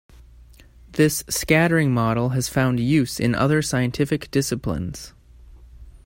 [0.93, 5.13] This scattering model has found use in other scientific disciplines.